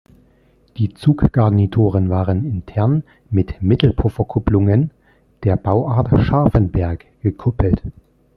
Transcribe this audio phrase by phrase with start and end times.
[0.77, 4.89] Die Zuggarnituren waren intern mit Mittelpufferkupplungen
[5.43, 7.83] der Bauart Scharfenberg gekuppelt.